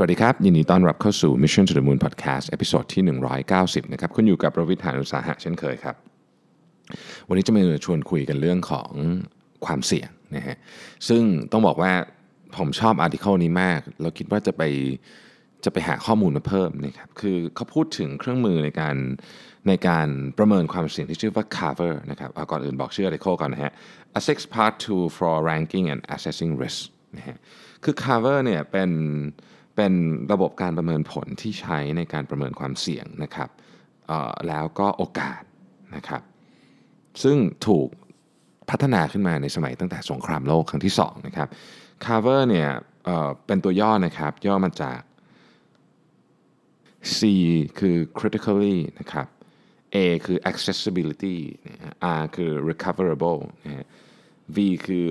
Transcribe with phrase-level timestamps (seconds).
[0.00, 3.02] สวัสดีครับ ยินดีต้อนรับเข้าสู่ Mission to the Moon Podcast ตอนที่
[3.48, 5.96] 190 นะครับ คุณอยู่กับประวิทยานุสาหะเช่นเคยครับ
[7.28, 8.90] วันนี้จะมาชวนคุยกันเรื่องของ
[9.66, 10.56] ความเสี่ยงนะฮะ
[11.08, 11.22] ซึ่ง
[11.52, 11.92] ต้องบอกว่า
[12.56, 14.62] ผมชอบอาร์ติเคิลนี้มาก เราคิดว่าจะไป
[15.64, 18.96] จะไปหาข้อมูลมาเพิ่มนะครับคือเขาพูดถึงเครื่องมือในการ
[19.68, 20.08] ในการ
[20.38, 23.72] ประเมินความเสี่ยงที่ชื่อว่า Carver นะครับเอาก่อนอื่นบอกชื่อ article ก่อนนะฮะ
[24.18, 26.80] a six part tool for ranking and assessing risk
[27.16, 27.36] นะฮะ
[27.84, 28.90] คือ Carver เนี่ยเป็น
[29.78, 29.94] เป็น
[30.32, 33.50] ระบบการประเมินผลที่ใช้ในการประเมินความเสี่ยงนะครับ
[34.48, 35.42] แล้วก็โอกาส
[35.96, 36.22] นะครับ
[37.22, 37.36] ซึ่ง
[37.66, 37.88] ถูก
[38.70, 41.48] พัฒนาขึ้นมาในสมัยตั้งแต่สงครามโลกครั้งที่2นะครับ
[42.04, 42.68] Carver เนี่ย
[43.04, 45.00] เเป็นตัวย่อนะครับ ย่อมาจาก
[47.16, 47.18] C
[47.78, 49.26] คือ critically นะครับ
[49.94, 51.36] A คือ accessibility
[52.18, 53.86] R คือ recoverable นะฮะ
[54.56, 55.06] V คือ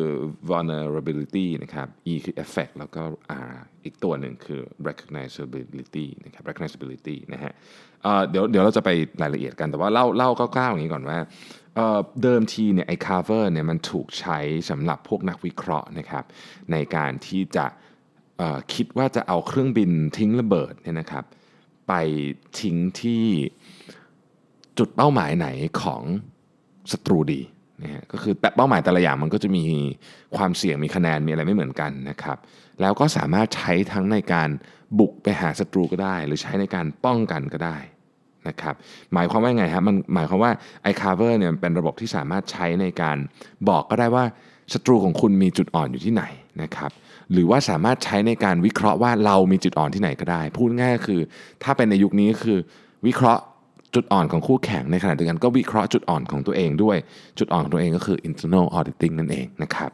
[0.49, 3.01] vulnerability นะครับ E คือ effect แล้วก็
[3.49, 7.53] R อีกตัวหนึ่งคือ recognizability นะครับ recognizability นะฮะ
[8.29, 8.89] เดี๋ยวเดี๋ยวเราจะไป
[9.21, 11.19] รายละเอียดกันแต่ว่าเล่าเล่าคร่าวๆอย่างนี้ก่อนว่า
[12.23, 14.39] เดิมทีเนี่ยไอ้ cover เนี่ยมันถูกใช้
[14.69, 16.23] สำหรับพวกนักวิเคราะห์นะครับ
[16.71, 17.65] ในการที่จะ
[18.73, 21.25] คิดว่าจะเอาเครื่องบินทิ้งระเบิดเนี่ยนะครับ
[21.87, 21.93] ไป
[22.61, 23.23] ทิ้งที่
[24.77, 25.47] จุดเป้าหมายไหน
[25.81, 26.03] ของ
[26.91, 27.41] ศัตรูดี
[27.83, 29.63] นะฮะก็คือเป้าหมายแต่ละอย่างมันก็จะมี
[30.37, 32.37] ความเสี่ยงมีคะแนนมีอะไรไม่เหมือนกันนะครับ
[32.81, 34.49] แล้วก็สามารถใช้ทั้งในการ
[34.99, 37.77] บุกไปหาศัตรูก็ได้ หรือใช้ในการป้องกันก็ได้
[38.47, 38.75] นะครับ
[39.13, 40.51] หมายความว่าไงครับมันหมายความว่า
[40.91, 43.17] iCover เนี่ยเป็นระบบที่สามารถใช้ในการ
[43.69, 44.25] บอกก็ได้ว่า
[44.73, 46.23] ศัตรูของคุณมีจุดอ่อนอยู่ที่ไหน
[46.61, 46.91] นะครับ
[47.31, 51.21] หรือว่าสามารถใช้ในการวิเคราะห์ว่าเรามีจุดอ่อนที่ไหนก็ได้ พูดง่ายก็คือ
[51.63, 52.59] ถ้าเป็นในยุคนี้ก็คือ
[53.07, 53.43] วิเคราะห์
[53.95, 56.97] จุดอ่อนของคู่แข่งในขณะเดียวกันก็วิเคราะห์จุดอ่อนของตัวเองด้วย
[57.39, 59.89] จุดอ่อนของตัวเองก็คือ internal auditing นั่นเองนะครับ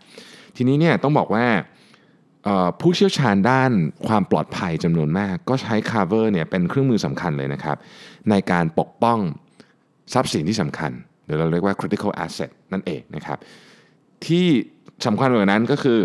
[0.55, 1.45] ทีนี้เนี่ยต้องบอกว่า
[2.81, 3.71] ผู้เชี่ยวชาญด้าน
[4.07, 7.77] ความปลอดภัยจำนวนมาก ก็ใช้ cover เนี่ยเป็นเครื่องมือสำคัญเลยนะครับ
[8.29, 9.19] ในการปกป้อง
[10.13, 10.91] ทรัพย์สินที่สำคัญ
[11.25, 13.37] หรือเราเรียกว่า critical asset นั่นเองนะครับ
[14.25, 14.47] ที่
[15.05, 15.99] สำคัญกว่านั้นก็คือ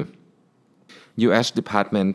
[1.27, 1.47] U.S.
[1.59, 2.10] Department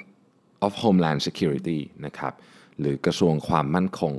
[0.65, 2.33] of Homeland Security นะครับ
[2.79, 4.13] หรือกระทรวงความมั่นคง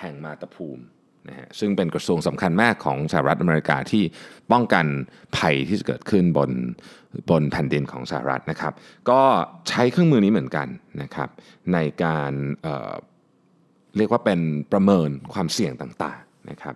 [0.00, 0.82] แห่งมาตภูมิ
[1.28, 4.02] นะฮะซึ่งเป็นกระทรวงสำคัญมากของสหรัฐอเมริกาที่
[4.52, 4.86] ป้องกัน
[5.36, 6.50] ภัยที่จะเกิดขึ้นบน
[7.30, 8.72] บนแผ่นดินของสหรัฐนะครับ
[9.10, 9.20] ก็
[9.68, 10.68] ใช้เครื่องมือนี้เหมือนกัน
[11.02, 11.28] นะครับ
[11.72, 14.40] ในการเเรียกว่าเป็น
[14.72, 16.74] ประเมินความเสี่ยงต่างๆนะครับ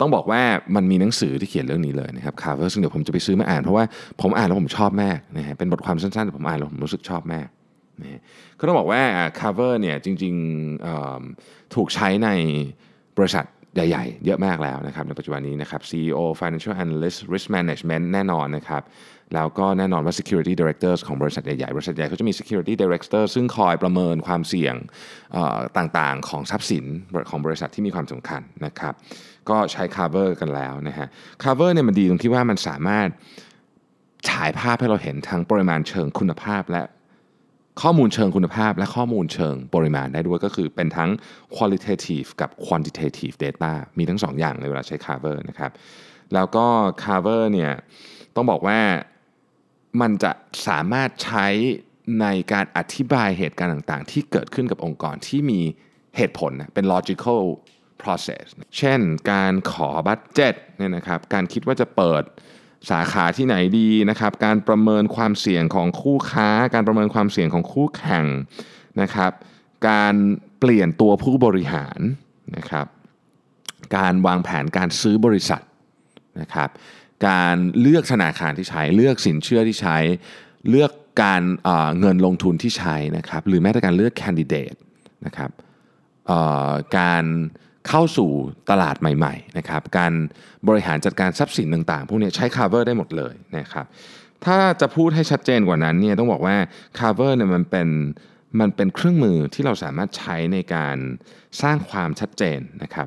[0.00, 0.42] ต้องบอกว่า
[0.76, 3.84] มันมีหนังสือที่เขียนเรื่องนี้เลยนะครับคาร์เวอร์ซึ่งเดี๋ยวผมจะไปซื้อมาอ่านเพราะว่า
[4.20, 7.48] ผมอ่านแล้วผมชอบมากนะฮะเป็นบทความสั้นๆแต่ผมอ่านแล้วผมรู้สึกชอบมาก
[8.02, 8.20] นะ
[8.58, 9.02] ก็ต้องบอกว่า
[9.40, 12.28] cover เนี่ยจริงๆถูกใช้ใน
[13.18, 18.82] บริษัทใหญ่ๆ เยอะมากแล้วนะครับในปัจจุบันนี้นะครับ CEO Financial Analyst Risk Management แน่นอนนะครับ
[19.34, 24.74] แล้วก็แน่นอนว่า Security Directors ของบริษัทใหญ่ๆ บริษัทใหญ่เขาจะมี Security Director ซึ่งคอยประเมินความเสี่ยง
[25.76, 26.84] ต่างๆ ของทรัพย์สิน
[27.30, 28.94] ของบริษัทที่มีความสำคัญนะครับ
[29.50, 31.06] ก็ใช้ cover กันแล้วนะฮะ
[31.42, 33.08] cover เนี่ยมันดีตรงที่ว่ามันสามารถ
[34.28, 36.82] ฉายภาพให้เราเห็นทั้งปริมาณเชิงคุณภาพและ
[37.82, 41.10] ข้อมูลเชิงคุณภาพและข้อมูลเชิงปริมาณได้ด้วยก็คือเป็นทั้ง
[41.56, 45.72] qualitative กับ quantitative data มีทั้ง2ออย่างในเวลาใช้ cover นะครับ
[46.34, 46.66] แล้วก็
[47.04, 47.72] cover เนี่ย
[48.34, 48.80] ต้องบอกว่า
[50.00, 50.32] มันจะ
[50.66, 51.48] สามารถใช้
[52.20, 55.60] ในการอธิบายเหตุการณ์ต่างๆ ที่เกิดขึ้นกับองค์กรที่มี
[56.16, 57.42] เหตุผลเป็น logical
[58.02, 58.44] process
[58.78, 59.00] เช่น
[59.32, 62.22] การขอบัตเจ็ตเนี่ยนะครับการคิดว่าจะเปิด
[62.90, 68.26] สาขาที่ไหนดีนะครับ การประเมินความเสี่ยงของคู่ค้า การประเมินความเสี่ยงของคู่แข่ง
[69.00, 69.32] นะครับ
[69.88, 70.14] การ
[70.60, 72.00] เปลี่ยนตัวผู้บริหาร
[72.56, 72.86] นะครับ
[73.96, 75.62] การวางแผนการซื้อบริษัท
[76.40, 76.70] นะครับ
[77.28, 79.96] การเลือกธนาคารที่ใช้เลือกสินเชื่อที่ใช้
[80.70, 80.90] เลือก
[81.22, 84.74] การเเงินลงทุนที่ใช้นะครับ หรือแม้แต่การเลือกแคนดิเดต
[85.26, 85.50] นะครับ
[86.98, 87.24] การ
[87.88, 88.30] เข้าสู่
[88.70, 90.12] ตลาดใหม่ๆนะครับการ
[90.68, 93.86] บริหารจัดการทรัพย์สินต่างๆ พวกนี้ใช้ cover ได้หมดเลยนะครับ
[94.44, 96.56] ถ้าจะพูดให้ชัดเจนกว่านั้นเนี่ยต้องบอกว่า
[96.98, 97.88] cover เนี่ยมันเป็น
[98.60, 100.96] มันเป็นเครื่องมือที่เราสามารถใช้ในการ
[101.62, 103.06] สร้างความชัดเจนนะครับ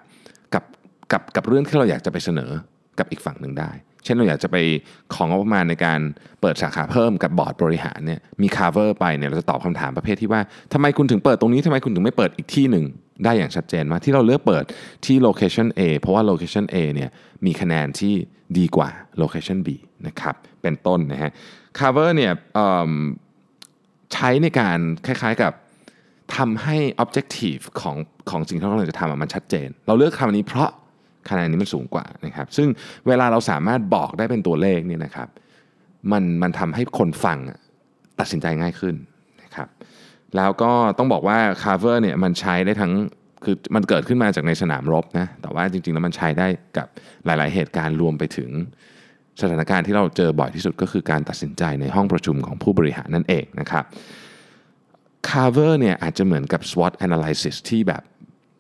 [0.54, 0.64] กับ
[1.12, 2.52] กับกับเรื่องที่เราอยากจะไปเสนอ
[3.00, 3.72] กับอีกฝั่งหนึ่งได้
[4.04, 4.58] เช่นเราอยากจะไป
[5.14, 6.00] ของงบประมาณในการ
[6.42, 10.42] เปิดสาขาเพิ่มกับบอร์ดบริหารเนี่ยมี cover ไปเนี่ยเราจะตอบคำถามประเภทที่ว่า
[10.74, 12.86] ทำไมคุณถึงเปิดตรงนี้ทำไมคุณถึงไม่เปิดอีกที่หนึ่ง
[13.24, 14.64] ได้อย่างชัดเจนว่าที่เราเลือกเปิด
[15.06, 17.10] ที่ location A เพราะว่า location A เนี่ย
[17.46, 18.14] มีคะแนนที่
[18.58, 18.90] ดีกว่า
[19.22, 19.70] location B
[20.08, 21.32] นะครับเป็นต้นนะฮะ
[21.80, 22.32] cover เนี่ย
[24.14, 25.54] ใช้ในการคล้ายๆกับ
[26.36, 27.96] ทำให้ objective ของ
[28.30, 30.70] ของสิ่งที่เราจะทำมันชัดเจน เราเลือกคำนี้เพราะ
[31.30, 32.68] คะแนนนี้มันสูงกว่านะครับ ซึ่ง
[33.08, 35.30] เวลาเราสามารถบอกได้เป็นตัวเลขเนี่ยนะครับ
[36.12, 37.38] มันมันทำให้คนฟัง
[38.20, 38.96] ตัดสินใจง่ายขึ้น
[39.44, 39.68] นะครับ
[40.38, 42.94] แล้วก็ต้องบอกว่า cover เนี่ยมันใช้ได้ทั้ง
[43.44, 46.48] คือมันเกิดขึ้นมาจากในสนามรบนะแต่ว่าจริงๆแล้วมันใช้ได้
[46.78, 46.88] กับ
[47.26, 48.50] หลาย ๆ เหตุการณ์รวมไปถึง
[49.42, 53.84] สถานการณ์ที่เราเจอบ่อยที่สุดก็คือการตัดสินใจในห้องประชุมของผู้บริหารนั่นเองนะครับ
[55.30, 58.04] cover เนี่ยอาจจะเหมือนกับ SWOT analysis ที่แบบ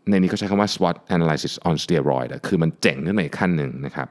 [0.09, 4.07] ในนี้ก็ใช้คำว่า SWOT analysis on steroid อะคือมันเจ๋งขึ้นไปอีกขั้นหนึ่งนะครับ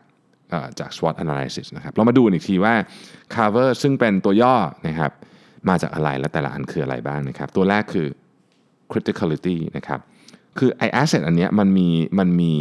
[0.80, 2.74] จาก SWOT analysis นะครับ เรามาดูอีกทีว่า
[3.34, 4.54] cover ซึ่งเป็นตัวย่อ
[4.88, 5.12] นะครับ
[5.68, 8.06] มาจากอะไรและแต่ละอันคืออะไรบ้างนะครับ ตัวแรกคือ
[8.92, 10.00] criticality นะครับ
[10.58, 11.88] คือไอ asset อันเนี้ยมันมี
[12.18, 12.52] มันมี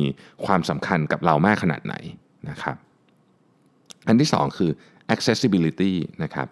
[0.46, 1.96] ความสำคัญกับเรามากขนาดไหน
[2.50, 2.76] นะครับ
[4.08, 4.72] อันที่สองคือ
[5.14, 6.48] accessibility นะครับ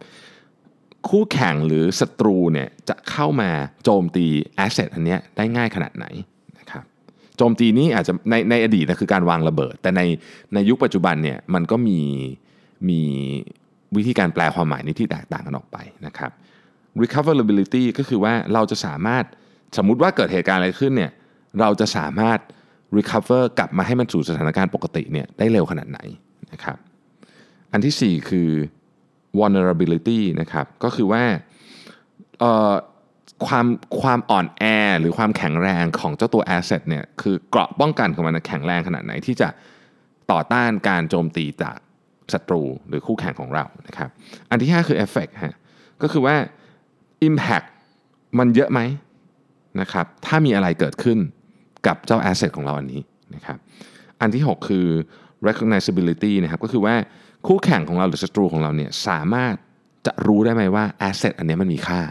[1.10, 3.50] คู่แข่งหรือศัตรูเนี่ยจะเข้ามา
[3.84, 4.26] โจมตี
[4.66, 6.06] asset อันเนี้ยได้ง่ายขนาดไหน
[6.60, 6.84] นะครับ
[7.38, 10.02] โจมตีนี้อาจจะในในอดีตนะคือการวางระเบิด แต่ใน
[10.54, 12.00] ในยุคปัจจุบันเนี่ยมันก็มี
[12.90, 13.02] มี
[13.98, 16.32] วิธีการแปลความหมายนี้ที่แตกต่างกันออกไปนะครับ
[17.02, 19.24] recoverability ก็คือว่าเราจะสามารถ
[19.78, 21.12] สมมุติว่าเกิดเหตุการณ์อะไรขึ้นเนี่ย
[21.60, 22.40] เราจะสามารถ
[22.98, 26.00] recover กลับมาให้มันสู่สถานการณ์ปกติเนี่ยได้เร็วขนาดไหน
[26.52, 26.78] นะครับ
[27.72, 28.50] อันที่ 4 คือ
[29.40, 31.24] vulnerability นะครับก็คือว่า
[33.48, 33.66] ความ
[34.02, 34.64] ความอ่อนแอ
[35.00, 39.50] หรือความแข็งแรงของเจ้าตัว asset เนี่ยคือเกราะป้องกันของมันแข็งแรงขนาดไหนที่จะ
[40.32, 41.78] ต่อต้านการโจมตีจาก
[42.34, 44.10] ศัตรูหรือคู่แข่งของเรานะครับ
[44.50, 45.56] อันที่ 5 คือ effect ฮะ
[46.02, 46.36] ก็คือว่า
[47.28, 47.68] impact
[48.40, 48.80] มันเยอะไหม
[49.82, 51.18] นะครับถ้ามีอะไรเกิดขึ้น
[51.88, 53.02] กับเจ้า asset ของเราอันนี้
[53.36, 53.58] นะครับ
[54.22, 54.88] อันที่ 6 คือ
[55.48, 56.96] recognizability นะครับก็คือว่า
[57.48, 59.54] คู่แข่งของเราหรือศัตรูของเราเนี่ยสามารถ
[60.06, 62.02] จะรู้ได้ไหมว่า asset อันนี้มันมีค่า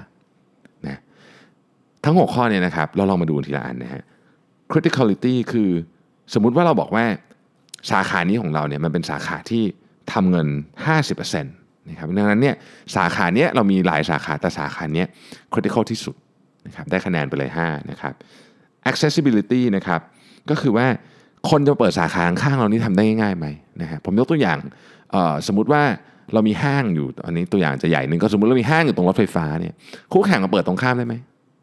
[0.86, 0.98] นะ
[2.04, 4.02] ทั้ง 6 ข้อเนี่ยนะครับเราลองมาดูทีละอันนะฮะ
[4.72, 5.70] criticality คือ
[6.34, 7.04] สมมุติว่าเราบอกว่า
[7.90, 9.64] สาขานี้ของเราเนี่ยมันเป็นสาขาที่
[10.12, 10.48] ทำเงิน
[11.14, 12.54] 50%นะครับดังนั้นเนี่ย
[12.96, 15.06] สาขาเนี้ยเรามีหลายสาขาแต่สาขาเนี้ย
[15.52, 16.16] critical ที่สุด
[16.66, 18.14] นะครับได้คะแนนไปเลย5นะครับ
[18.90, 20.00] accessibility นะครับ
[20.50, 20.86] ก็คือว่า
[21.50, 23.46] คนจะเปิดสาขาข้างเรานี่ทำได้ง่ายไหม
[23.80, 24.58] นะฮะผมยกตัวอย่าง
[25.46, 25.82] สมมุติว่า
[26.32, 29.74] เรามีห้างอยู่อันนี้ตัวอย่างจะใหญ่หนึ่งก็สมมติเรามีห้างอยู่ตรงรถไฟฟ้าเนี่ย
[30.12, 31.14] คู่แข่งมาเปิดตรงข้ามได้ไหม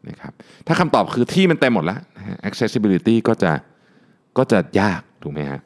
[0.08, 0.32] นะครับ
[0.66, 2.00] ถ้าคำตอบคือที่มันเต็มหมดแล้ว
[2.48, 3.52] accessibility ก็จะ
[4.38, 5.60] ก็จะยากถูกไหมฮะ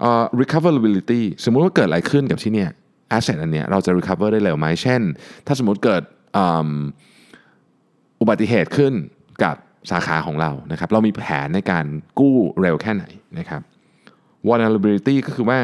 [0.00, 2.70] เอ่อ recoverability สมมุติว่าเกิดอะไรขึ้นกับที่เนี่ย
[3.16, 5.00] asset อันเนี้ยเราจะ recover ได้เร็วไหมเช่น
[5.46, 6.02] ถ้าสมมติเกิด
[8.20, 8.92] อุบัติเหตุขึ้น
[9.44, 9.56] กับ
[9.90, 11.84] สาขาของเรานะครับ เรามีแผนในการ
[12.18, 13.04] กู้เร็วแค่ไหน
[13.38, 13.62] นะครับ
[14.46, 15.58] vulnerability ก็คือว่า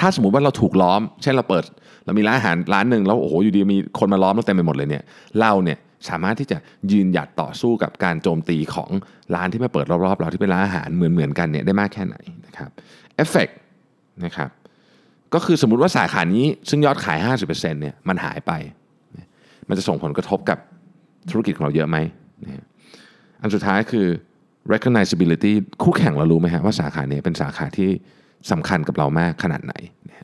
[0.00, 1.64] ถ้าสมมติว่าเราถูกล้อม เช่นเราเปิด
[2.04, 5.04] เรามีร้านอาหารร้านหนึ่งแล้วโอ้โหอยู่ดีมีคนมาล้อมเราเต็มไปหมดเลยเนี่ย
[5.40, 6.56] เราเนี่ยสามารถที่จะ
[6.92, 8.90] ยืนหยัดต่อสู้กับการโจมตีของ
[9.34, 12.16] ร้านที่มาเปิดรอบๆเราที่เป็นร้านอาหารเหมือนๆกันเนี่ยได้มากแค่ไหน
[12.46, 12.70] นะครับ
[13.22, 13.54] effect
[14.24, 14.50] นะครับ
[15.34, 18.52] ก็คือสมมติว่าสาขานี้ซึ่งยอดขาย 50%เนี่ยมันหายไป
[19.68, 20.58] มันจะส่งผลกระทบกับ
[21.30, 21.98] ธุรกิจของเราเยอะไหม
[23.40, 24.06] อันสุดท้ายคือ
[24.72, 27.90] recognizability คู่แข่งเรารู้ไหมฮะว่าสาขาเนี้เป็นสาขาที่
[28.50, 29.74] สำคัญกับเรามากขนาดไหน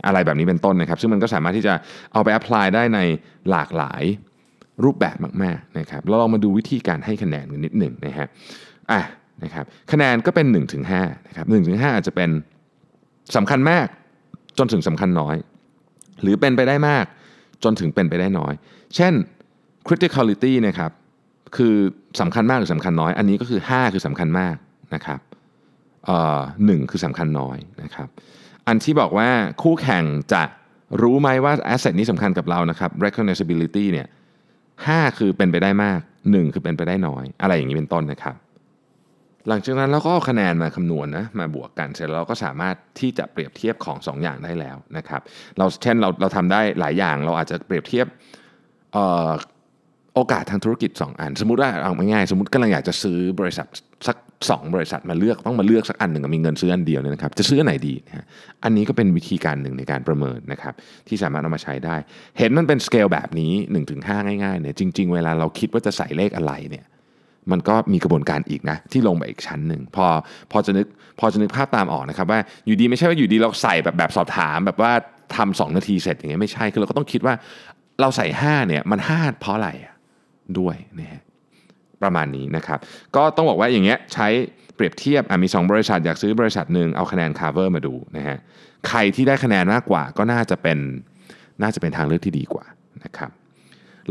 [0.06, 1.74] อะไรแบบนี้เป็นต้นนะครับ ซึ่งมันก็สามารถที่จะ
[2.12, 3.00] เอาไป apply ได้ใน
[3.50, 4.02] หลากหลาย
[4.84, 8.28] รูปแบบมากๆนะครับเราลองมาดูวิธีการให้คะแนนกันนิดหนึ่งนะฮะ
[8.90, 9.00] อะ
[9.42, 10.82] นะครับคะแนนก็เป็น 1-5ถึง
[11.28, 12.30] นะครับ1-5ถึงอาจจะเป็น
[13.36, 13.86] สำคัญมาก
[14.58, 15.36] จนถึงสำคัญน้อย
[16.22, 17.04] หรือเป็นไปได้มาก
[17.64, 18.52] จนถึงเป็นไปได้น้อย
[18.96, 19.12] เช่น
[19.88, 20.92] criticality นะครับ
[21.56, 21.74] คือ
[22.20, 24.54] สำคัญมากหรือสำคัญน้อย อันนี้ก็คือ 5 คือสำคัญมาก
[24.94, 25.20] นะครับ
[26.06, 28.08] เอ่อหนึ่งคือสำคัญน้อยนะครับ
[28.66, 29.28] อันที่บอกว่า
[29.62, 30.42] คู่แข่งจะ
[31.02, 34.06] รู้ไหมว่า asset นี้สำคัญกับเรานะครับ recognizability เนี่ย
[34.86, 38.34] ห้าคือเป็นไปได้มาก 1 คือเป็นไปได้น้อย อะไรอย่างนี้เป็นต้นนะครับ
[39.48, 45.20] หลังจากนั้นเราก็เอาคะแนนมาคำนวณนะมาบวกกันเสร็จแล้วเราก็สามารถที่จะเปรียบเทียบของ 2 อย่างได้แล้วนะครับ
[45.58, 48.06] เราเช่นเราเราทำได้หลายอย่างเราอาจจะเปรียบเทียบ
[48.96, 49.30] ออ
[50.14, 53.66] โอกาสทางธุรกิจ 2 อัน สมมติว่าเอาง่ายๆสมมติกำลังอยากจะซื้อบริษัท
[54.06, 54.16] สัก
[54.48, 58.24] 2 บริษัทมาเลือกต้องมาเลือกสักอันหนึ่งมีเงินซื้ออันเดียวเนี่ยนะครับจะซื้ออันไหนดีนะฮะ
[58.64, 60.74] อันนี้ก็เป็นวิธีการหนึ่งในการประเมินนะครับ
[61.08, 61.96] ที่สามารถเอามาใช้ได้
[62.38, 63.52] เห็นมันเป็นสเกลแบบนี้
[63.96, 66.84] 1-5 ง่ายๆเนี่ยจริง ๆ เวลาเราคิดว่าจะใส่เลขอะไรเนี่ย
[67.52, 70.06] มันก็มีกระบวนการอีกนะ ที่ลงไปอีกชั้นหนึ่งพอ
[70.52, 70.86] พอจะนึก
[71.20, 74.92] พอจะนึกภาพตามออกนะครับว่าอยู่ดีไม่ใช่ว่าอยู่ดีเราใส่แบบแบบสอบถามแบบว่า
[75.36, 77.34] ทำสองนาทีเสร็จอย่างเงี้ยไม่ใช่คือเราก็ต้องคิดว่า
[78.00, 79.70] เราใส่ 5 เนี่ยมัน 5 เพราะอะไร
[80.58, 81.22] ด้วยนะฮะ
[82.02, 82.78] ประมาณนี้นะครับ
[83.16, 84.28] ก็ต้องบอกว่าอย่างเงี้ยใช้
[84.74, 88.36] เปรียบเทียบมี 2 บริษัทอยากซื้อบริษัทหนึ่งเอาคะแนน cover มาดูนะฮะ
[88.88, 90.78] ใครที่ได้คะแนนมากกว่าก็น่าจะเป็น
[91.62, 92.64] น่าจะเป็นทางเลือกที่ดีกว่า
[93.04, 93.30] นะครับ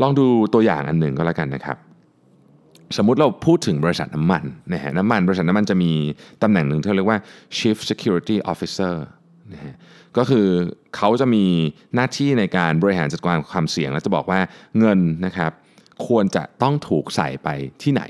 [0.02, 1.76] ลองดูตัวอย่างอันหนึ่งก็แล้วกันนะครับ
[2.96, 5.92] สมมุติเราพูดถึงบริษัทน้ำมันนะฮะน้ำมันบริษัทน้ำมันจะมี
[6.42, 7.18] ตำแหน่งหนึ่งที่เรียกว่า
[7.56, 8.94] Chief Security Officer
[9.52, 9.74] นะฮะ
[10.16, 10.46] ก็คือ
[10.96, 11.44] เขาจะมี
[11.94, 14.40] หน้าที่ในการบริหารจัดการความเสี่ยง และจะบอกว่า
[14.78, 15.52] เงินนะครับ
[16.06, 17.48] ควรจะต้องถูกใส่ไป
[17.82, 18.02] ที่ไหน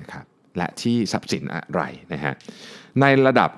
[0.00, 0.24] นะครับ
[0.56, 1.82] และที่ทรัพย์สินอะไร
[2.12, 2.32] นะฮะ
[3.00, 3.50] ในระดับ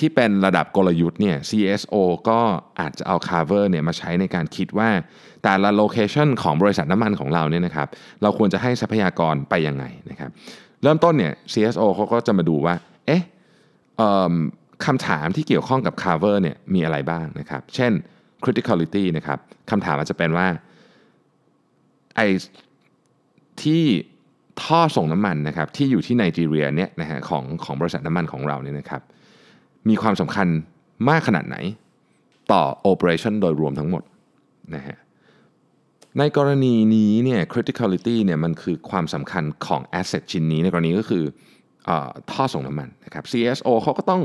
[0.00, 1.94] ที่เป็นระดับกลยุทธ์เนี่ย CSO
[2.28, 2.40] ก็
[2.80, 4.90] อาจจะเอา cover เนี่ยมาใช้ในการคิดว่า
[5.42, 7.88] แต่ละโลเคชันของบริษัทน้ำมันของเราเนี่ยนะครับ
[8.22, 10.30] เราควรจะให้ทรัพยากรไปยังไงนะครับ
[10.82, 12.74] เริ่มต้นเนี่ย CSO เขาก็จะมาดูว่า
[13.06, 13.22] เอ๊ะ
[14.86, 17.92] คำถามที่เกี่ยวข้องกับ cover เนี่ยมีอะไรบ้างนะครับเช่น
[18.44, 19.38] criticality นะครับ
[19.70, 20.46] คำถามอาจจะเป็นว่า
[22.16, 22.20] ไอ
[23.62, 23.82] ที่
[24.62, 29.02] ท่อส่งน้ำมันนะครับที่อยู่ที่ไนจีเรียเนี่ยนะฮะของของบริษัทน้ำมันของเราเนี่ยนะครับ
[29.88, 30.48] มีความสำคัญ
[31.08, 31.56] มากขนาดไหน
[32.52, 34.02] ต่อโอเปอเรชันโดยรวมทั้งหมด
[34.74, 34.98] นะฮะ
[36.18, 41.24] ในกรณีนี้เนี่ย criticality เนี่ยมันคือความสำคัญของ asset ชิ้นนี้ในกรณีก็คือ
[42.30, 44.22] ท่อส่งน้ำมันนะครับ CSO เขาก็ต้อง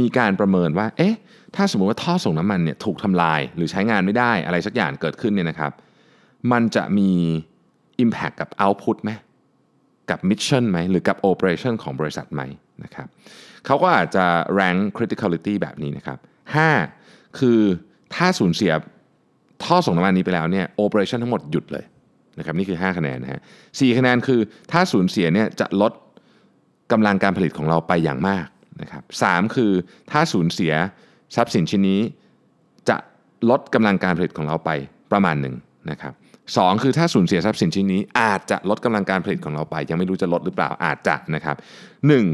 [0.00, 1.14] มีการประเมินว่า เอ๊ะ
[1.56, 5.72] ถ้าสมมติว่าท่อส่งน้ำมันเนี่ยถูกทำลายหรือใช้งานไม่ได้อะไรสักอย่างเกิดขึ้นเนี่ยนะครับ
[6.52, 7.10] มันจะมี
[8.04, 9.10] Impact กับ Output ไหม
[10.10, 12.42] กับ Mission ไหมหรือกับ Operation ของบริษัทไหม
[12.84, 13.08] นะครับ
[13.66, 14.24] เขาก็อาจจะ
[14.58, 16.18] rank criticality แบบนี้นะครับ
[16.76, 17.60] 5คือ
[18.14, 18.72] ถ้าสูญเสีย
[19.64, 21.84] ท่อส่งน้ำมันนี้ไปแล้วเนี่ย Operation ทั้งหมดหยุดเลย
[22.38, 23.40] นะครับนี่คือ 5 คะแนนนะฮะ
[23.78, 24.40] สคะแนนคือ
[24.72, 25.92] ถ้าสูญเสียเนี่ยจะลด
[26.92, 28.46] กำลังการผลิตของเราไปอย่างมาก
[28.82, 29.24] นะครับส
[29.56, 29.72] คือ
[30.10, 30.72] ถ้าสูญเสีย
[31.36, 32.00] ทรัพย์สินชิ้นนี้
[32.88, 32.96] จะ
[33.50, 34.70] ลดกำลังการผลิตของเราไป
[35.12, 35.54] ประมาณหนึ่ง
[35.90, 36.12] นะครับ
[36.56, 41.56] สคือถ้าสูญเสียทรัพย์สินชิ้นนี้ อาจจะลดกำลังการผลิตของเราไป ยังไม่รู้จะลดหรือเปล่าอาจจะนะครับ
[42.08, 42.26] หนึ่ง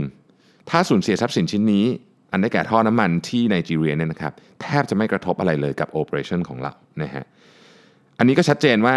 [0.70, 1.84] ถ้าสูญเสียทรัพย์สินชิ้นนี้
[2.30, 7.24] อันได้แก่ท่อน้ำมันที่ไนจีเรียเนี่ยนะครับแทบจะไม่กระทบอะไรเลยกับโอเปอเรชันของเรานะฮะ
[8.18, 8.96] อันนี้ก็ชัดเจนว่า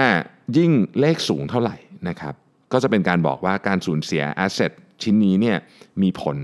[0.57, 1.75] ยิ่งเลขสูงเท่าไหร่
[2.09, 2.33] นะครับ
[2.73, 4.71] ก็จะเป็นการบอกว่าการสูญเสียแอสเซท
[5.03, 5.57] ชิ้นนี้เนี่ย
[6.01, 6.37] มีผล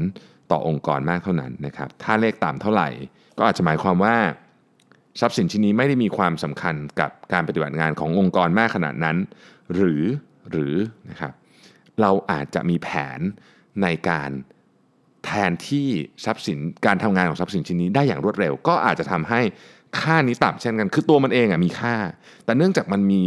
[0.52, 2.90] ต่อองค์กรมากเท่านั้นนะครับถ้าเลขต่ำเท่าไหร่
[3.38, 4.16] ก็อาจจะหมายความว่า
[5.20, 9.18] ทรัพย์สินชิ้นนี้ไม่ได้มีความสำคัญกับการปฏิบัติงานขององค์กรมากขนาดนั้น
[9.76, 10.04] หรือ
[10.52, 10.76] หรือ
[11.10, 11.34] นะครับ
[12.02, 13.20] เราอาจจะมีแผน
[13.82, 14.30] ในการ
[15.26, 15.88] แทนที่
[16.26, 19.42] ทรัพย์สินการทำงานของทรัพย์สินชิ้นนี้ได้อย่างรวดเร็ว ก็อาจจะทำให้
[20.02, 21.96] ค่านี้ต่ำเช่นกัน คือตัวมันเองอะมีค่า
[22.46, 23.24] แต่เนื่องจากมันมี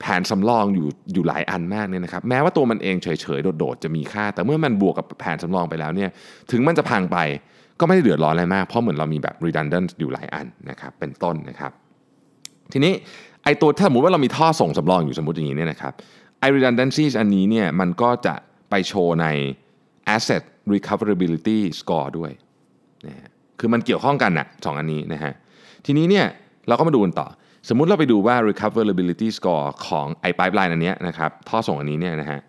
[0.00, 6.10] แผนสำรองอยู่อยู่หลายอันมากเนี่ยนะครับ แม้ว่าตัวมันเองเฉยๆโดดๆจะมีค่า แต่เมื่อมันบวกกับแผนสำรองไปแล้วเนี่ย
[6.50, 7.18] ถึงมันจะพังไป
[7.80, 11.72] ก็ไม่ได้เดือดร้อนอะไรมาก เพราะเหมือนเรามีแบบ redundant อยู่หลายอันนะครับ เป็นต้นนะครับ
[12.72, 12.92] ทีนี้
[13.44, 15.92] ไอตัวถ้าสมมติว่าเรามีท่อส่งสำรองอยู่สมมติอย่างนี้เนี่ยนะครับ
[16.40, 18.34] ไอ redundancies อันนี้เนี่ยมันก็จะ
[18.70, 19.26] ไปโชว์ใน
[20.16, 20.42] asset
[20.74, 22.32] recoverability score ด้วย
[23.06, 23.28] นะฮะ
[23.60, 25.32] คือมันเกี่ยวข้องกันนะสองอันนี้นะฮะ
[25.86, 26.26] ทีนี้เนี่ย
[26.68, 27.28] เราก็มาดูกันต่อ
[27.68, 32.40] สมมุติเราไปดูว่า recoverability score ของไอ้ pipeline อันนี้นะครับท่อส่งอันนี้เนี่ยนะฮะ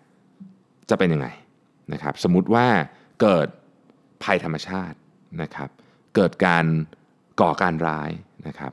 [0.90, 1.28] จะเป็นยังไง
[1.92, 2.66] นะครับสมมุติว่า
[3.20, 3.48] เกิด
[4.22, 4.96] ภัยธรรมชาติ
[5.42, 5.68] นะครับ
[6.16, 6.64] เกิดการ
[7.40, 8.10] ก่อการร้าย
[8.48, 8.72] นะครับ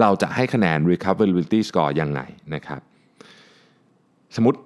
[0.00, 2.20] เราจะให้คะแนน recoverability score ยังไง
[2.54, 2.80] นะครับ
[4.36, 4.58] สมมติ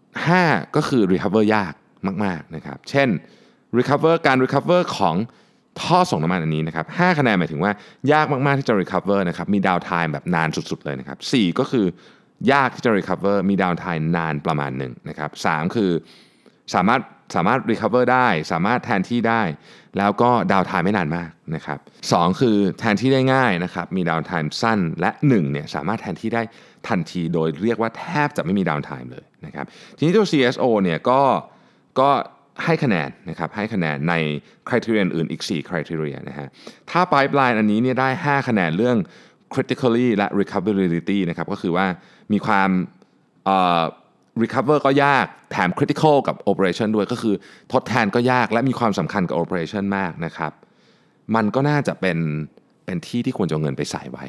[0.00, 1.74] 5 ก็คือ recover ยาก
[2.24, 3.08] มากๆนะครับ เช่น
[3.78, 5.16] recover การ recover ของ
[5.80, 7.72] ท่อส่งน้ำมันอันนี้นะครับ5คะแนนหมายถึงว่า
[8.12, 11.86] ยากมากๆที่จะ recover นะครับ มีดาวไทม์แบบนานสุดๆเลยนะครับ4ก็คือ
[12.52, 15.90] ยากที่จะ recover มีดาวไทม์นานประมาณหนึ่งนะครับ3คือ
[16.74, 17.00] สามารถ
[17.36, 19.42] สามารถ recover ได้ สามารถแทนที่ได้
[19.98, 21.78] แล้วก็ downtime ไม่นานมากนะครับ
[22.10, 26.42] 2คือแทนที่ได้ง่ายนะครับ มี downtime สั้นและ1เนี่ยสามารถแทนที่ได้
[26.88, 29.66] ทันทีโดยเรียกว่าแทบจะไม่มี downtime เลยนะครับ
[29.98, 31.20] ทีนี้ตัว CSO เนี่ยก็
[32.00, 32.10] ก็
[32.64, 34.14] ให้คะแนนนะครับให้คะแนนใน
[34.68, 36.48] criteria อื่นอีก 4 criteria นะฮะ
[36.90, 38.96] ถ้า pipeline อันนี้เนี่ยได้ 5 คะแนนเรื่อง
[39.54, 41.86] criticality และ recoverability นะครับก็คือว่า
[42.32, 42.70] มีความ
[44.42, 47.34] recover ก็ยากแถม critical กับ operation ด้วยก็คือ
[47.72, 50.52] ทดแทนก็ยากและมีความสำคัญกับ operation มากนะครับ
[51.34, 52.18] มันก็น่าจะเป็น
[52.84, 54.24] เป็นที่ที่ควรจะเงินไปใส่ไว้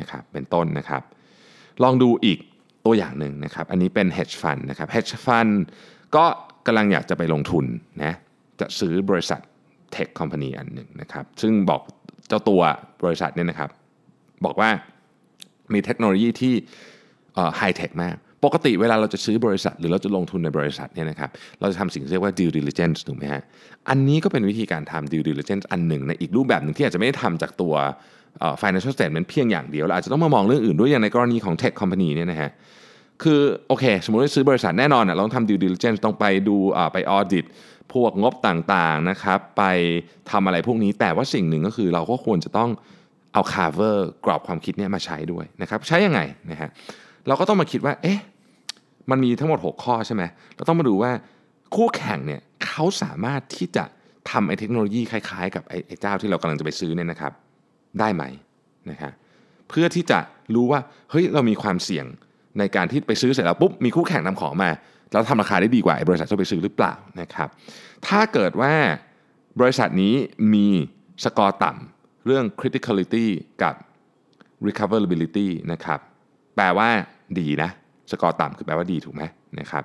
[0.00, 1.02] นะครับเป็นต้นนะครับ
[1.82, 2.38] ลองดูอีก
[2.84, 5.52] ตัวอย่างหนึ่งนะครับ อันนี้เป็น hedge fund นะครับ hedge fund
[6.16, 6.24] ก็
[6.68, 7.64] กำลังอยากจะไปลงทุน
[8.04, 8.12] นะ
[8.60, 9.40] จะซื้อบริษัท
[9.92, 11.82] เทคคอมพานีอันหนึ่งนะครับ ซึ่งบอก
[12.28, 12.62] เจ้าตัว
[13.04, 13.70] บริษัทเนี่ยนะครับ
[14.44, 14.70] บอกว่า
[15.72, 16.54] มีเทคโนโลยีที่
[17.56, 23.42] ไฮเทคมาก ปกติเวลาเราจะซื้อบริษัท หรือเราจะลงทุนในบริษัทเนี่ยนะครับ เราจะทำสิ่งที่เรียกว่า due diligence ถูกไหมฮะ
[23.88, 27.74] อันนี้ก็เป็นวิธีการทำ due diligence อันหนึ่งในอีกรูปแบบหนึ่งที่อาจจะไม่ได้ทำจากตัว
[28.62, 32.50] financial statement เพียงอย่างเดียวเราอาจจะต้องมามองเรื่องอื่นด้วยอย่างในกรณีของ tech company เนี่ยนะฮะ
[33.22, 36.56] คือโอเค สมมติว่าซื้อบริษัทแน่นอนเราต้องทำ due diligence ต้องไปดู
[36.92, 37.44] ไปออดิต
[37.92, 39.64] พวกงบต่างๆนะครับ ไป
[40.30, 42.70] ทำอะไรพวกนี้แต่ว่าสิ่งหนึ่งก็คือเราก็ควรจะต้อง
[43.32, 46.20] เอา cover กรอบความคิดนี้มาใช้ด้วยนะครับใช้ยังไง
[46.50, 46.70] นะฮะ
[47.26, 48.20] เราก็ต้องมาคิดว่าเอ๊ะ
[49.10, 50.22] มันมีทั้งหมด 6 ข้อใช่ไหม
[50.56, 51.10] เราต้องมาดูว่า
[51.74, 53.84] คู่แข่งเนี่ยเขาสามารถที่จะ
[54.30, 57.32] ทำไอ้เทคโนโลยีคล้ายๆ กับไอ้เจ้าที่เรากำลังจะไปซื้อเนี่ยนะครับ
[58.00, 58.24] ได้ไหม
[58.90, 59.12] นะครับ
[59.68, 60.18] เพื่อที่จะ
[60.54, 62.06] รู้ว่าเฮ้ยเรามีความเสี่ยง
[62.58, 64.70] ในการที่ไปซื้อเสร็จแล้วปุ๊บมีคู่แข่งนำของมา
[65.12, 67.48] แล้วทำราคาได้ดีกว่าบริษัทที่ไปซื้อหรือเปล่านะครับ
[68.06, 68.74] ถ้าเกิดว่า
[69.60, 70.14] บริษัทนี้
[70.54, 70.66] มี
[71.24, 73.26] สกอร์ต่ำเรื่อง criticality
[73.62, 73.74] กับ
[74.66, 76.00] recoverability นะครับ
[76.56, 76.88] แปลว่า
[77.38, 77.70] ดีนะ
[78.10, 79.22] สกอร์ต่ำคือแปลว่าดีถูกไหม
[79.60, 79.84] นะครับ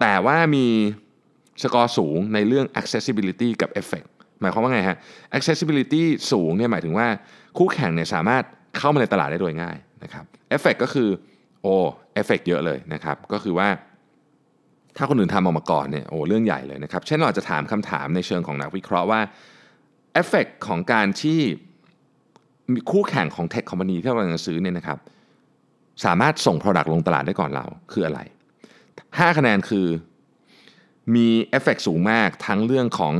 [0.00, 0.66] แต่ว่ามี
[1.62, 4.08] สกอร์สูงในเรื่อง accessibility กับ effect
[4.40, 4.96] หมายความว่าไงฮะ
[5.36, 6.02] accessibility
[6.32, 7.06] สูงเนี่ยหมายถึงว่า
[7.58, 8.42] คู่แข่งเนี่ยสามารถ
[8.78, 10.24] เข้ามาในตลาดได้โดยง่ายนะครับ
[10.56, 11.08] effect ก็คือ
[11.62, 11.74] โอ้
[12.20, 13.68] effect เยอะเลยนะครับก็คือว่า
[14.96, 19.20] ถ้าคนอื่นทำออกมาก่อนเนี่ยโอ้เรื่องใหญ่เลยนะครับ เช่นเราจะถามคำถามในเชิงของนักวิเคราะห์ว่า
[20.20, 21.40] effect ของการที่
[22.72, 24.98] มีคู่แข่งของเทคคอมพานีที่เรากำลังซื้อเนี่ยนะครับ
[26.04, 28.20] สามารถส่ง Product ลงตลาดได้ก่อนเราคืออะไร
[28.78, 29.86] 5 คะแนนคือ
[31.14, 33.14] มีเอฟเฟกสูงมากทั้งเรื่องของ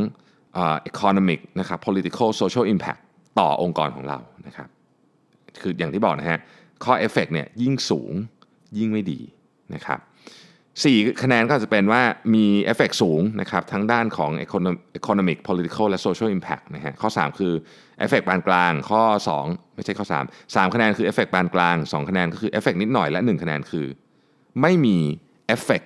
[0.62, 3.00] uh, economic นะครับ political social impact
[3.38, 4.68] ต่อองค์กรของเรานะครับ
[5.62, 6.40] คืออย่างที่บอกนะฮะ
[6.84, 8.12] ข้อเอฟเฟกเนี่ยยิ่งสูง
[8.78, 9.20] ยิ่งไม่ดี
[9.74, 10.00] นะครับ
[10.60, 12.02] 4คะแนนก็จะเป็นว่า
[12.34, 14.30] มีเอฟเฟกสูงนะครับทั้งด้านของ
[14.98, 17.52] economic political และ social impact นะฮะข้อ 3 คือ
[17.98, 19.02] เอฟเฟกปานกลาง ข้อ
[19.40, 23.86] 2 ไม่ใช่ข้อ 3 3 คะแนนคือเอฟเฟกปานกลาง 2 คะแนนก็คือเอฟเฟกนิดหน่อยและ 1 คะแนนคือ
[24.60, 24.96] ไม่มี
[25.46, 25.82] เอฟเฟก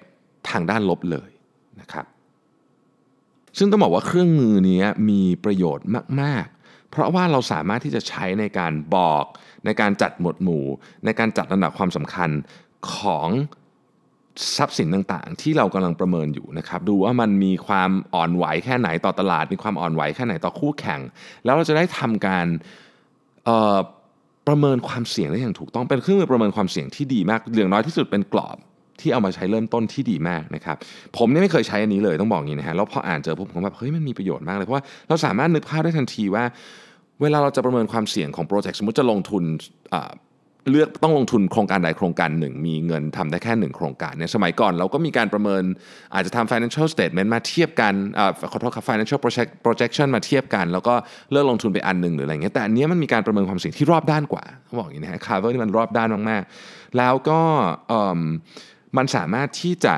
[0.50, 1.30] ทางด้านลบเลย
[1.80, 2.06] นะครับ
[3.58, 5.86] ซึ่งต้องบอกว่าเครื่องมือนี้มีประโยชน์
[6.22, 6.46] มาก
[6.90, 9.25] เพราะว่าเราสามารถที่จะใช้ในการบอก
[9.64, 10.64] ในการจัดหมวดหมู่
[11.04, 12.30] ในการจัดระดับความสำคัญ
[12.95, 13.28] ของ
[14.57, 21.00] ทรัพย์สินต่างๆ ที่เรากำลังประเมินอยู่นะครับดูว่ามันมีความอ่อนไหวแค่ไหนต่อตลาด มีความอ่อนไหวแค่ไหนต่อคู่แข่ง
[21.45, 22.47] แล้วเราจะได้ทำการ
[24.49, 28.57] ประเมินความเสี่ยงได้อย่างถูกต้องเป็นเครื่องมือประเมินความเสี่ยงที่ดีมากอย่างน้อยที่สุดเป็นกรอบ
[29.00, 30.76] ที่เอามาใช้เริ่มต้นที่ดีมากนะครับ
[31.16, 36.44] ผมเนี่ยไม่เคยใช้อันนี้เลยต้องบอกอย่างนี้นะฮะแล้วพออ่านเจอผมผมแบบเฮ้ยมันมีประโยชน์มากเลยเพราะว่าเราสามารถนึกภาพได้ทันทีว่า
[37.22, 39.42] เวลาเราจะประเมินความเสี่ยงของโปรเจกต์สมมติจะลงทุน
[40.70, 45.62] เลือกต้องลงทุนโครงการใดโครงการหนึ่ง มีเงินทำได้แค่หนึ่งโครงการเนี่ยสมัยก่อนเราก็มีการประเมิน
[46.14, 48.20] อาจจะทำ financial statement มาเทียบกันอ
[48.52, 49.20] ขอโทษครับ financial
[49.64, 50.94] projection มาเทียบกัน แล้วก็
[51.30, 57.40] เลือกลงทุนไปอันหนึ่งหรืออะไรเงี้ยแต่อันนี้มันมีการประเมินความเสี่ยงที่รอบด้านกว่าเขาบอกอย่างนี้นะฮะ cover นี่มันรอบด้านมากๆแล้วก็
[58.96, 59.94] มันสามารถที่จะ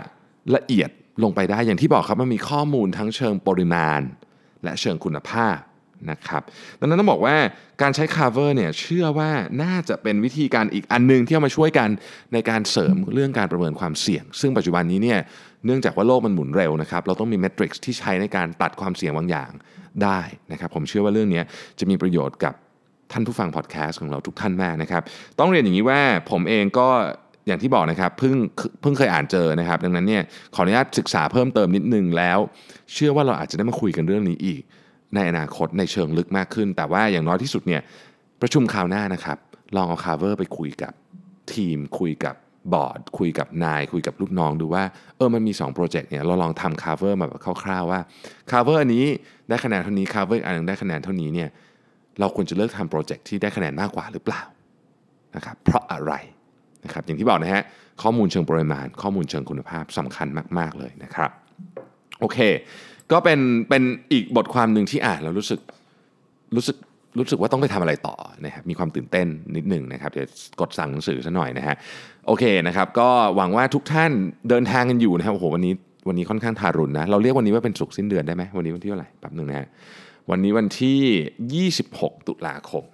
[0.57, 0.91] ละเอียด
[1.23, 4.01] ลงไปได้อย่างที่บอกครับมันมีข้อมูลทั้งเชิงปริมาณ
[4.65, 5.57] และเชิงคุณภาพ
[6.11, 6.43] นะครับ
[6.81, 7.37] ดังนั้นต้องบอกว่า
[7.83, 9.31] การใช้ cover เนี่ยเชื่อว่า
[9.63, 11.89] น่าจะเป็นวิธีการอีกอันนึงที่เอามาช่วยกัน
[12.33, 15.19] ในการเสริมเรื่องการประเมินความเสี่ยง ซึ่งปัจจุบันนี้เนี่ย
[15.65, 19.51] เนื่องจากว่าโลกมันหมุนเร็วนะครับเราต้องมีเมทริกซ์ที่ใช้ในการตัดความเสี่ยงบางอย่าง
[20.03, 20.21] ได้
[20.53, 21.43] นะครับผมเชื่อว่าเรื่องนี้
[21.79, 22.55] จะมีประโยชน์กับ
[23.13, 25.03] ท่านผู้ฟังพอดแคสต์ของเราทุกท่านมากนะครับ
[25.39, 26.01] ต้องเรียนอย่างนี้ว่า
[26.31, 26.89] ผมเองก็
[27.51, 28.35] อย่างที่บอกนะครับเพิ่ง
[28.81, 30.23] เพิ่งเคยอ่านเจอนะครับ ดังนั้นเนี่ย
[30.55, 32.39] ขออนุญาตศึกษาเพิ่มเติมนิดนึงแล้ว
[32.93, 34.63] เชื่อว่าเราอาจจะได้มาคุยกันเรื่องนี้อีก
[35.15, 37.83] ในอนาคตในเชิงลึกมากขึ้น แต่ว่าอย่างน้อยที่สุดเนี่ย
[38.41, 39.39] ประชุมคราวหน้านะครับ
[39.77, 40.93] ลองเอา CARVER ไปคุยกับ
[41.55, 42.35] ทีม คุยกับ
[42.73, 44.85] บอร์ด คุยกับนาย คุยกับลูกน้องดูว่า
[45.17, 48.01] เออมันมี2โปรเจกต์เนี่ยเราลองทำ CARVER มาแบบคร่าวๆว่า
[48.51, 49.05] CARVER อันนี้
[49.49, 51.49] ได้คะแนนเท่านี้ CARVER อันนึงได้คะแนนเท่านี้เนี่ย
[52.21, 54.43] เราควรจะเลือกทำโปรเจกต์ที่ได้คะแนนมากกว่าหรือเปล่า
[55.37, 56.13] นะครับเพราะอะไร
[56.85, 57.63] นะครับอย่างที่บอกนะฮะ
[58.03, 61.31] ข้อมูลเชิงปริมาณ ข้อมูลเชิงคุณภาพสำคัญมาก ๆ เลยนะครับ
[62.21, 62.39] โอเค
[63.13, 65.61] ก็เป็นเป็นอีกบทความหนึ่งที่อ่านแล้วรู้สึก
[66.57, 66.77] รู้สึก
[67.19, 70.29] รู้สึกว่าต้องไปทำอะไรต่อนะครับมีความตื่นเต้นนิดหนึ่งนะครับเดี๋ยว
[70.61, 71.75] กดสั่งหนังสือซะหน่อยนะฮะ
[72.27, 74.13] โอเคนะครับ ก็หวังว่าทุกท่าน
[74.49, 75.75] เดินทางกันอยู่นะครับโอ้โหวันนี้
[76.09, 79.69] วันนี้ค่อนข้างทารุณนะเราเรียกวันนี้ว่าเป็นสุกสิ้นเดือนได้ไหมวันนี้วันที่เท่าไหร่แป๊บหนึ่งนะฮะ
[80.31, 82.85] วันนี้วันที่ 26 ตุลาคม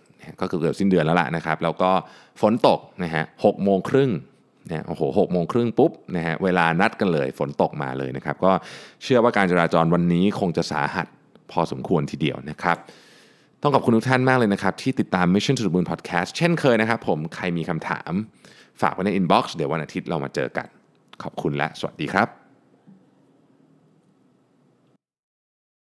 [0.40, 1.90] ก็เกือบสิ้นเดือนแล้วล่ะนะครับ แล้วก็
[2.40, 4.10] ฝนตกนะฮะหกโมงครึ่ง
[4.70, 8.52] นะโอ้โหหกโมงครึ่งปุ๊บนะฮะเวลานัดกันเลยฝนตกมาเลยนะครับ ก็
[9.02, 11.06] เชื่อว่าการจราจรวันนี้คงจะสาหัส
[11.52, 12.76] พอสมควรทีเดียวนะครับ
[13.62, 18.12] ต้องขอบคุณทุกท่านมากเลยนะครับ ที่ติดตาม Mission to the Moon Podcast เช่นเคยนะครับผมใครมีคำถาม
[18.80, 20.66] ฝากไว้ใน inbox เดี๋ยววันอาทิตย์เรามาเจอกัน
[21.22, 22.45] ขอบคุณและสวัสดีครับ